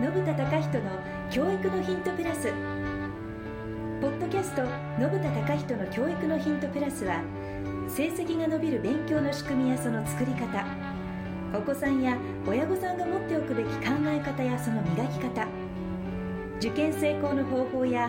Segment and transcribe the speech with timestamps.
[0.00, 0.90] 信田隆人の
[1.28, 2.52] 教育のヒントプラス。
[4.00, 4.62] ポッドキャスト
[4.96, 7.20] 信田隆人の教育のヒントプラスは
[7.88, 10.64] 成績が伸びる勉強の仕組みやその作り方。
[11.52, 12.16] お子さんや
[12.46, 15.48] 親御さんが持っておくべき考え方やその磨き方。
[16.58, 18.08] 受験成功の方法や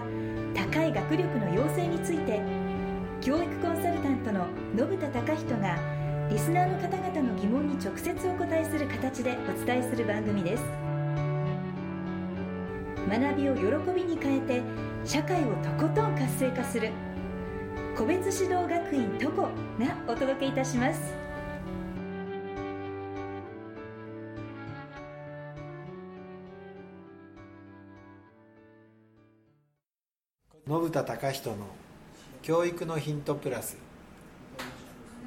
[0.53, 2.39] 高い学力の養成について
[3.19, 4.45] 教育コンサルタントの
[4.77, 5.75] 信田隆人が
[6.29, 10.88] リスナーの方々の疑問に直接お答えする形でお伝えする番組です。
[13.09, 14.61] 学びを喜びに変えて
[15.03, 16.91] 社会をとことん活性化する。
[17.97, 19.49] 個別指導学院トコが
[20.07, 21.01] お届けいたします。
[30.67, 31.55] 信田隆人の
[32.43, 33.75] 教育のヒントプラス。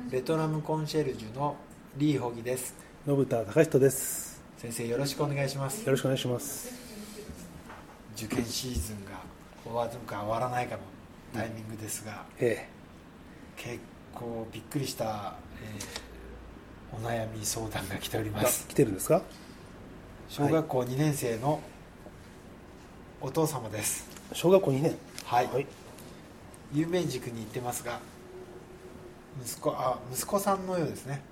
[0.08, 1.56] ベトナムコンシェルジュの
[1.96, 2.76] リー・ホギです。
[3.04, 4.40] 信田隆人です。
[4.58, 5.84] 先生よろしくお願いします。
[5.84, 6.91] よろしくお願いします
[8.24, 9.12] 受験シーズンが
[9.64, 10.82] 終わるか終わらないかの
[11.34, 12.68] タイミングですが、え
[13.56, 13.78] 結
[14.14, 16.12] 構びっくりした、えー
[16.94, 18.68] お悩み相談が来ております。
[18.68, 19.22] 来てるんですか？
[20.28, 21.58] 小学校2年生の
[23.18, 24.06] お父様です。
[24.34, 24.98] 小学校2年？
[25.24, 25.66] はい、はい。
[26.74, 27.98] 有名塾に行ってますが
[29.42, 31.22] 息子あ息子さんのようですね。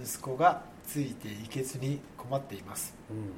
[0.00, 2.94] 息子がついていけずに困っています。
[3.10, 3.32] うん。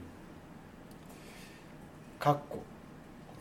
[2.20, 2.62] かっこ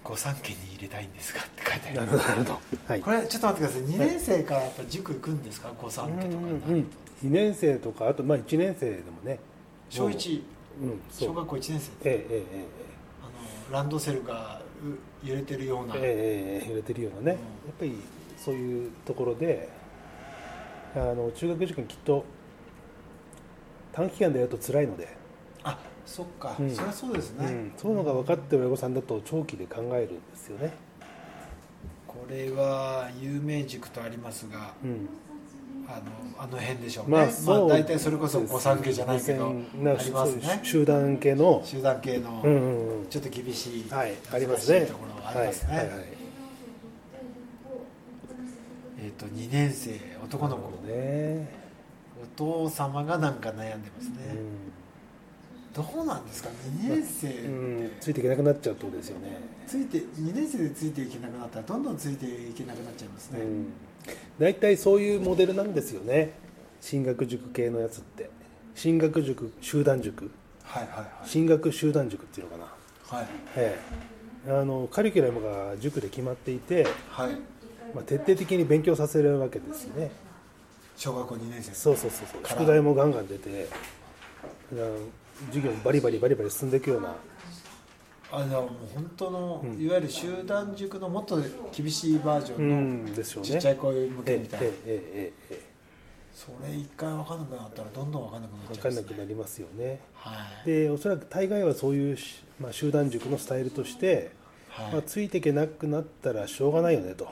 [0.03, 2.27] 御三家に入れたいんですがって書いてありなます。
[2.29, 3.01] なるほどはい。
[3.01, 3.81] これちょっと待ってください。
[3.89, 5.71] 2年生からやっぱ塾行くんですか？
[5.81, 6.27] 御三うん家とか。
[6.27, 6.81] になると、うんうん。
[6.81, 6.85] 2
[7.31, 9.39] 年生とかあとまあ1年生でもね。
[9.89, 10.41] 小1
[10.81, 11.91] うん小学校1年生。
[12.09, 12.65] ええええ
[13.21, 17.37] あのランドセルがう揺れてるような、ええ揺れてるようなね、うん。
[17.37, 17.37] や
[17.71, 17.95] っぱり
[18.37, 19.69] そういうところで
[20.95, 22.25] あの中学受験きっと
[23.93, 25.09] 短期間でやると辛いので、あ
[26.05, 26.69] そっか、うん。
[26.69, 30.73] そりゃそうですね、うん、そういうのが分かってる親御さんだと長期で考えるんですよね、
[32.07, 35.07] これは有名塾とありますがうん、
[35.87, 37.69] あのあの辺でしょうね、ままああそう。
[37.69, 40.59] 大体それこそ御三家じゃないけどなありますね。
[40.63, 43.07] 集団系の、集団系のうんうんうん。
[43.07, 44.85] ちょっと厳しい、はい、ありますね。
[44.85, 46.05] ところはありますね、はいはいはい。
[49.05, 51.49] えっ、と2年生男の子、ね、
[52.23, 54.37] お父様がなんか悩んでますね、う
[55.73, 56.49] どうなんですか
[56.83, 57.27] ？2年生。
[57.27, 63.73] って、んうん、ついていけなくなっちゃうってことですよね、ついて2年生でついていけなくなったらどんどんついていけなくなっちゃいますね、うん、
[64.39, 66.33] 大体そういうモデルなんですよね。
[66.79, 68.29] 進学塾系のやつって。
[68.75, 70.31] 進学塾集団塾。
[70.63, 72.65] はいはい進学集団塾っていうのか
[73.11, 73.27] な、はい。
[73.55, 73.79] え
[74.47, 77.27] え、あのカリキュラムが塾で決まっていて、はい。
[77.27, 77.39] はい
[77.93, 80.11] まあ、徹底的に勉強させるわけですよね。
[80.97, 81.73] 小学校2年生。
[81.73, 82.41] そうそうそうそう。
[82.47, 83.67] 宿題もガンガン出て
[84.71, 84.97] あの
[85.47, 87.15] 授業もバリバリバリバリ進んでいくような。
[88.31, 89.79] あじゃあもう本当の、うん。
[89.79, 91.39] いわゆる集団塾のもっと
[91.71, 94.67] 厳しいバージョうンのちっちゃい子向けえみたいな、
[96.33, 98.95] それ一回分かんなくなったらどんどん分かんなくなっ分ちゃうね。
[98.95, 99.99] かんなくなりますよね。
[100.15, 100.67] はい。
[100.67, 104.31] でおそらく大概はそういうし、まあ、集団塾のスタイルとして、
[104.69, 107.29] はい、まあ、ついていけなくなったらしょうがないよねと、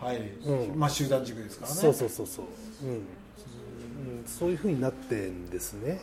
[0.00, 0.18] はい。
[0.44, 0.76] うん。
[0.76, 1.78] まあ集団塾ですからね。
[1.78, 2.46] そうそうそうそう、
[2.82, 2.90] うん。
[2.90, 3.00] うん、
[4.26, 6.00] そういうふうになってんですね、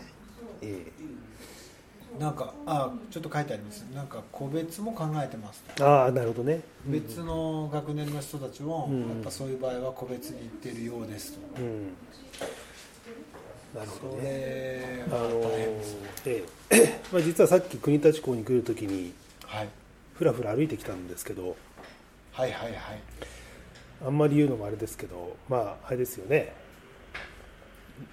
[0.64, 3.82] えなんかあちょっと書いてあります。
[3.96, 9.00] なんか個別も考えてますえああなるほどね、うん別の学年の人たちも、うん。
[9.02, 11.94] やっぱそういう場合は個別に行ってるようですと、うん。
[13.74, 17.00] なるほどそねれあのは大変ですええ。
[17.12, 19.14] まあ、実はさっき国立港に来るときに
[19.48, 19.70] はい、
[20.16, 21.56] ふらふら歩いてきたんですけど
[22.34, 22.76] はいはいはい。
[24.06, 26.54] あんまり言うのもあれですけどまああれですよね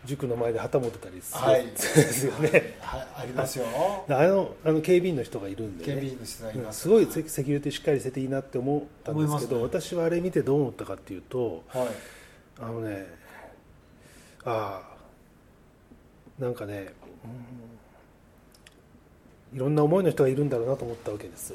[0.05, 1.67] 塾の前で旗持ってたりする、はい。
[1.67, 2.77] ですよね。
[2.81, 3.07] はい。
[3.17, 3.65] ありますよ。
[4.09, 6.81] あのあの警備員の人がいるんで、ね、警備員の人がいます。
[6.81, 11.89] すごいセセキュリティしっかりしてていいなって思ったんですけど思います私はあれ見てどう思ったかっていうとはい。
[12.61, 13.07] あのね
[14.45, 14.83] あ
[16.39, 16.93] あなんかね、
[17.25, 17.71] うん
[19.53, 21.55] いろんな思いの人がいるんだろうなと思ったわけです。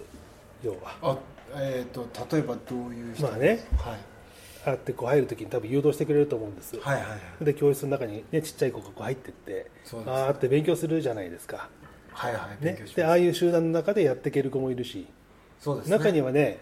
[0.62, 0.98] 要は。
[1.02, 1.18] あ
[1.56, 3.66] えっ、と例えばどういう人まあね。
[3.78, 4.15] はい
[4.66, 7.46] あってこう入るときに多分誘導してくれると思うんです、はいはいはい。
[7.46, 10.12] で教室の中に、ね、ちっちゃい子がこう入ってってそうです。
[10.12, 11.70] あーって勉強するじゃないですか、
[12.12, 15.08] はいはい勉ねでああいう集団の中でやっていける子もいるし
[15.60, 15.98] そうですね。
[15.98, 16.60] 中にはね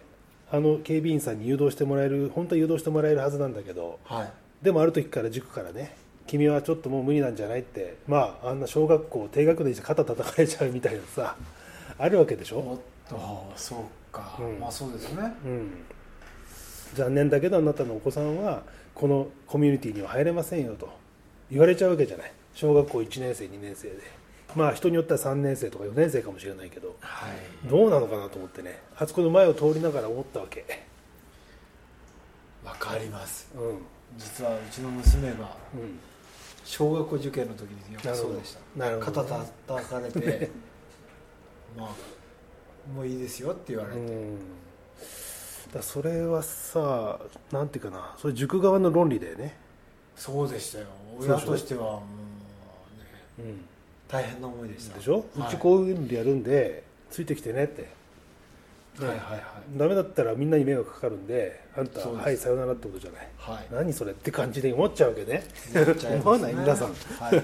[0.51, 4.31] あの警備員さんに誘導してもらえる本当は誘導してもらえるはずなんだけどはい。
[4.61, 5.95] でもある時から塾からね
[6.25, 11.35] 君はちょっともう無理なんじゃないってまああんな小学校低学年じゃ肩叩かれちゃうみたいなさ
[11.97, 12.79] あるわけでしょ、おっ
[13.09, 13.79] とそう
[14.11, 14.59] か、うん。
[14.59, 15.21] まあそうですね。
[15.45, 15.71] うん、
[16.95, 18.63] 残念だけどあなたのお子さんは
[18.93, 20.89] このコミュニティには入れませんよと
[21.49, 22.31] 言われちゃうわけじゃない。
[22.53, 23.97] 小学校1年生2年生で。
[24.55, 26.95] まあ人によっては3年生とか4年生かもしれないけど。
[26.99, 27.67] はい。
[27.67, 28.79] どうなのかなと思ってね。
[28.97, 30.65] あそこの前を通りながら思ったわけ。
[32.63, 33.51] わかります。
[33.55, 33.69] うん。
[33.69, 33.77] うん
[34.17, 35.55] 実はうちの娘が
[36.63, 38.59] 小学校受験の時によくそうでした。
[38.75, 39.23] なるほど。
[39.23, 40.49] 肩叩かれて
[41.75, 44.37] まあもういいですよって言われて、うん
[45.73, 47.19] だそれはさ
[47.51, 49.55] なんていうかなそれ塾側の論理だよね、
[50.15, 50.85] そうでしたよ。
[51.19, 52.03] 親としてはも
[53.39, 53.65] うねうん、
[54.07, 54.97] 大変な思いでした。
[54.97, 55.47] でしょ、はい。
[55.47, 57.87] うちこういうのでやるんでついてきてねって、
[58.99, 59.41] はいはいはい。
[59.75, 63.27] ダメだったらみんなに迷惑かかるんであんたはいさよならってことじゃない。
[63.37, 63.67] はい。
[63.71, 65.43] 何それって感じで思っちゃうわけね。
[66.21, 66.53] 思わない？
[66.53, 66.93] 皆さん、は
[67.31, 67.43] い。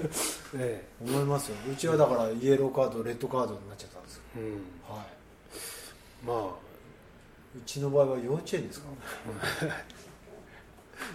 [0.56, 1.56] え 思いますよ。
[1.72, 4.22] うちはだからイエローカードレッドカードになっちゃったんですよ。
[4.36, 4.52] えうん、
[4.94, 5.06] はい。
[6.24, 6.54] ま
[7.56, 8.86] うちの場合は幼稚園ですか？
[9.66, 9.72] ら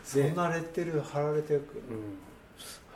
[0.04, 1.64] そんなレッテル貼られてあ、うん。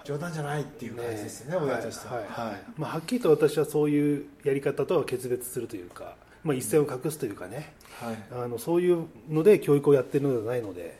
[0.04, 2.16] 冗談じゃないっていう感じですよね親としては。
[2.16, 2.46] はいはい。
[2.48, 2.64] はい。
[2.78, 8.18] まあ、はっきりと私はそういうやり方とは決別するというか、まあ、一線を隠すというかね、はい。
[8.32, 11.00] あのそういうので教育をやってるのではないので、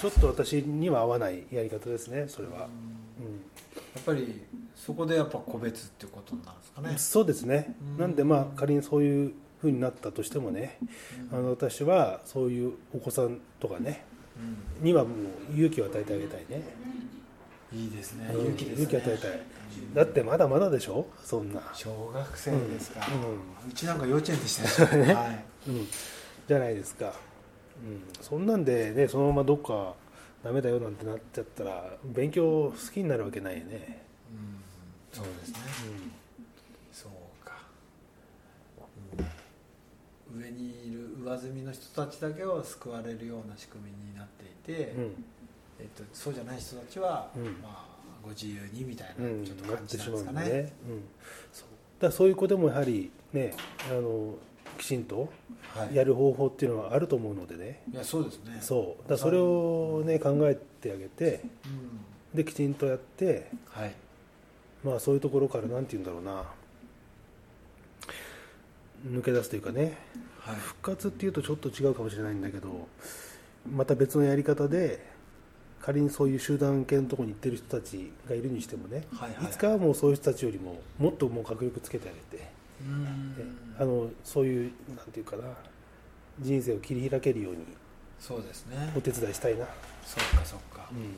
[0.00, 2.64] ちょっと私には合わないやり方ですねそれは、ーや
[4.00, 4.42] っぱり
[4.74, 6.90] そこでやっぱ個別っていうことなんですかね。
[6.90, 7.74] うんそうですね。
[7.94, 7.98] うん。
[7.98, 10.78] なんでまあ仮にそういうふうになったとしてもね
[11.32, 14.04] あの私はそういうお子さんとかね
[14.80, 14.84] うん。
[14.84, 15.10] にはも
[15.50, 16.62] う勇気を与えてあげたいね。
[17.72, 18.30] いいですね。
[18.32, 18.84] うん勇気ですね。
[18.84, 19.40] 勇気与えたい。
[19.94, 21.06] だってまだまだでしょ？
[21.22, 25.12] そんな、小学生ですか、ううちなんか幼稚園でしたよ、 ね。
[25.14, 25.44] はい。
[25.68, 25.86] うん、
[26.46, 27.10] じゃないですか、う
[27.86, 29.94] ん、そんなんでねそのままどっか
[30.42, 34.02] ダメだよなんてなっちゃったら勉強好きになるわけないよね、
[35.12, 35.58] うん、そうですね。
[36.92, 37.54] うそうか、
[39.18, 40.96] うん上に
[41.46, 45.24] いる上積みの人たちだけを救われるような仕組みになっていて、ん。
[45.80, 47.44] えっと、そうじゃない人たちは、うん。
[47.62, 47.86] まあ、
[48.22, 50.72] ご自由にみたいなちょっとなっ感じてしまうんなんですかね。
[50.88, 51.02] うん、
[51.52, 51.68] そう。
[52.00, 53.54] だそういう子でもやはりね
[53.90, 54.34] あの
[54.78, 55.28] きちんと
[55.74, 57.82] はい、やる方法っていうのはあると思うのでね。
[57.92, 58.58] いやそうですね。
[58.60, 59.08] そう。
[59.08, 62.36] だそれをね考えてあげてうん。
[62.36, 63.94] できちんとやってはい。
[64.84, 66.44] まあそういうところからなんて言うんだろうな。
[69.06, 69.96] 抜け出すというかね
[70.52, 70.56] はい。
[70.56, 72.88] 復活っていうとちょっと違うかもしれないんだけど
[73.70, 75.04] また別のやり方で
[75.80, 79.44] 仮にそういう集団系のところに行ってる人たちがいるにしてもね、はいはい。
[79.44, 82.50] いつかはもうそういう人たちよりももっともう確力つけてあげて、
[83.78, 85.44] あのそういうなんていうかな
[86.40, 87.58] 人生を切り開けるように
[88.18, 88.92] そうですね。
[88.96, 89.66] お手伝いしたいな、
[90.04, 90.88] そっかそっか。
[90.90, 91.14] うん。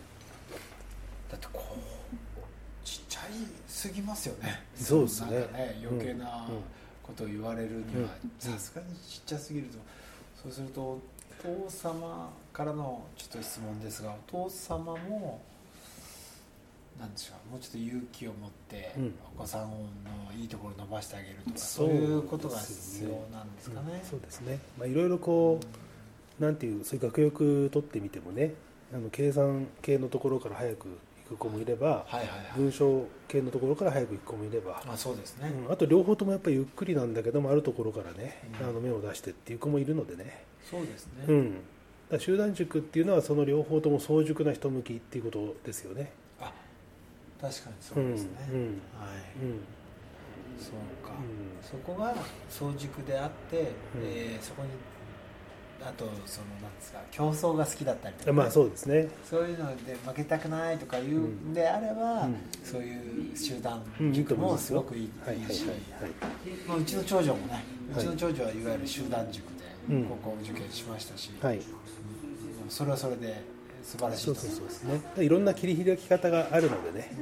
[1.30, 3.22] だってこうちっちゃい
[3.66, 4.62] すぎますよね。
[4.74, 5.30] そうですね。
[5.30, 6.62] ね余計なうんうん
[7.10, 8.08] ことを言われるにはうん。
[8.38, 9.78] さすがにちっちゃすぎると。
[10.42, 11.00] そうするとお
[11.42, 15.42] 父様からのちょっと質問ですがお父様も
[16.98, 19.14] なんでしょうもうちょっと勇気を持ってうん。
[19.36, 19.76] お子さんの
[20.38, 24.00] いいところを伸ばしてあげるとか、そそうういうことが必要なんですかね。
[24.02, 24.08] うん。
[24.08, 25.58] そうですね、まあ、いろいろこ
[26.38, 28.54] うなんていうそういう学力取ってみてもね
[28.94, 30.94] あの計算系のところから早く行
[31.34, 32.28] く子もいれば、はいはいはい。
[32.56, 38.68] 文章系のところから早く行く子もいれば、まあそうですね、うんあと両方ともやっぱりゆっくりなんだけどもあるところからね、うん。
[38.68, 41.56] あの目を出してっていう子もいるのでね、そうですね、うん、
[42.10, 46.12] だ集団塾っていうのはその両方とも早熟な人向きっていうことですよね。
[46.40, 46.52] あ
[47.40, 48.64] 確かにそうですね、うんうん。
[48.66, 48.70] はい。
[49.42, 49.60] うん。
[50.60, 51.62] そうか、うん。
[51.62, 52.14] そこが
[52.50, 53.66] 早熟であって、うん。
[54.02, 54.68] えーそこに
[55.82, 62.36] あとそのなんですか競争が好きだったりとか、まあそうですね、そういうので負けたくないとかいうんであれば、うん。
[62.62, 63.82] そういう集団
[64.12, 65.76] 塾もすごくいい,、し、はい
[66.66, 69.50] まあ、うちの長女もねうはいちの長女はいわゆる集団塾で
[69.88, 70.04] うん。
[70.04, 71.62] 高校受験しましたし、はい、うん。
[72.68, 73.42] それはそれで
[73.82, 75.00] 素晴らしいそうそうそうですね。
[75.24, 77.12] いろんな切り開き方があるのでね、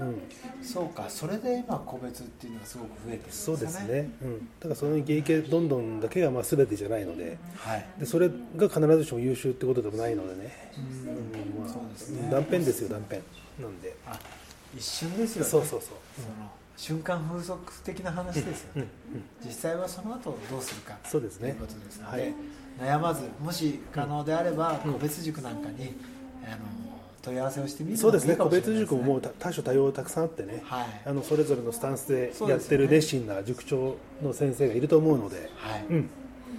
[0.00, 1.06] うん、そうか。
[1.08, 3.54] それで今個別っていうのがすごく増えてるんですね。
[3.54, 7.38] うですね、うん、だからその芸系どんどんだけがまあ全てじゃないので。
[7.56, 7.86] はい。
[7.98, 11.10] でそれが必ずしも優秀ってことでもないのでね、うん。
[11.10, 11.64] うん。
[11.64, 12.28] まあそうですね。
[12.30, 13.16] 断片ですよ断片。
[13.60, 14.18] なんで、あ
[14.76, 15.50] 一瞬ですよね。
[15.50, 16.50] そうそうそう、その
[16.82, 22.34] 瞬間風速的な話ですようんうね、ん、実際はその後どうするかそうですねということですので、はい。
[22.80, 24.92] 悩まずもし可能であればうん。
[24.94, 25.94] 個別塾なんかに、
[26.44, 26.56] あの
[27.22, 28.34] 問い合わせをしてみるそうですね。
[28.34, 30.86] 個別塾ももう多多種多様たくさんあってね、はい。
[31.06, 36.10] あのそれぞれのスタンスでやってる熱心な塾長の先生がいると思うので、はい、うん、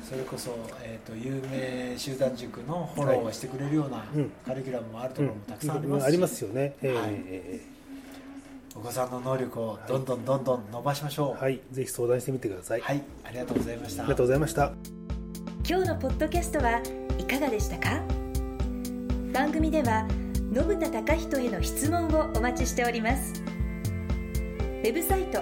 [0.09, 4.31] それこそ、えー、と有名集団塾のフォローをしてくれるようなうん。
[4.45, 7.73] カリキュラムもあるとこうんろもたくさんありますし、ありますよね、ええはいええ
[8.75, 11.41] お子さんの能力をどんどんどんどん伸ばしましょう。
[11.41, 14.03] はい、ぜひ相談してみてください、はい、ありがとうございました。
[14.03, 14.71] ありがとうございました。
[15.67, 16.81] 今日のポッドキャストは
[17.19, 18.01] いかがでしたか？
[19.31, 20.07] 番組では
[20.53, 23.33] 信田貴人への質問をお待ちしております。
[23.41, 25.41] ウェブサイト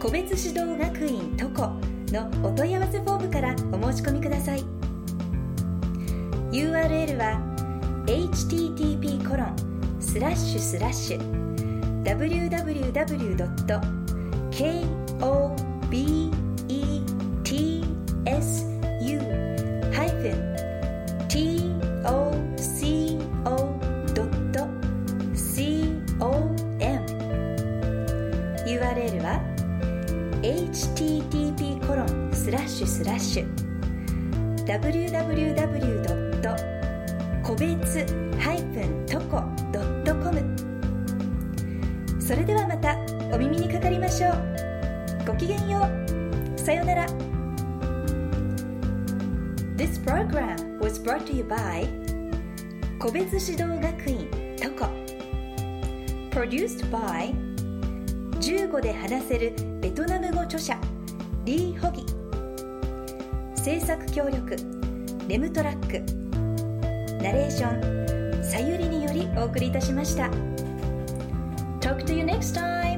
[0.00, 1.72] 個別指導学院トコ
[2.12, 4.64] のお問い合わせフォームからお申し込みください。
[6.52, 7.40] URL は
[8.06, 9.56] http コロン
[10.00, 11.45] スラッシュスラッシュ
[12.06, 13.56] www.kobetsu-toco.com
[28.66, 29.40] URL は
[30.42, 33.46] http コロンスラッシュスラッシュ
[34.64, 36.06] www.
[37.42, 38.06] 個別
[42.26, 42.98] それではまた
[43.32, 44.32] お耳にかかりましょう。
[45.24, 46.58] ごきげんよう。
[46.58, 47.06] さようなら。
[49.76, 51.86] This program was brought to you by
[52.98, 54.28] 個別指導学院
[54.60, 54.90] トコ
[56.32, 57.32] Produced by
[58.40, 60.76] 15で話せるベトナム語著者
[61.44, 62.04] リー・ホギ。
[63.54, 64.56] 制作協力
[65.28, 66.00] レムトラック。
[67.22, 70.28] ナレーションさゆりによりお送りいたしました。
[71.86, 72.95] Talk to you next time!